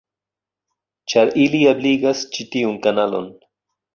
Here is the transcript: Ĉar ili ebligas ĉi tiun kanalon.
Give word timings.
Ĉar 1.13 1.33
ili 1.43 1.59
ebligas 1.73 2.23
ĉi 2.37 2.45
tiun 2.55 2.83
kanalon. 2.87 3.29